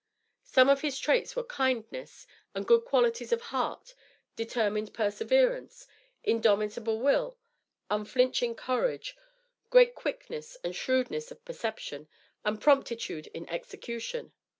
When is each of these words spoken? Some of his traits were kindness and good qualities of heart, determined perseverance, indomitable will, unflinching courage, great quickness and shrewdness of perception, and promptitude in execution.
Some 0.45 0.67
of 0.67 0.81
his 0.81 0.97
traits 0.97 1.35
were 1.35 1.43
kindness 1.43 2.25
and 2.55 2.65
good 2.65 2.85
qualities 2.85 3.31
of 3.31 3.39
heart, 3.53 3.93
determined 4.35 4.95
perseverance, 4.95 5.85
indomitable 6.23 6.99
will, 6.99 7.37
unflinching 7.87 8.55
courage, 8.55 9.15
great 9.69 9.93
quickness 9.93 10.57
and 10.63 10.75
shrewdness 10.75 11.29
of 11.29 11.45
perception, 11.45 12.07
and 12.43 12.59
promptitude 12.59 13.27
in 13.27 13.47
execution. 13.47 14.31